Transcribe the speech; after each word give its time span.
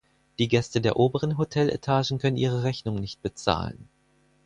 Die 0.39 0.47
Gäste 0.47 0.81
der 0.81 0.97
oberen 0.97 1.37
Hotel-Etagen 1.37 2.17
können 2.17 2.35
ihre 2.35 2.63
Rechnung 2.63 2.95
nicht 2.95 3.21
bezahlen. 3.21 3.87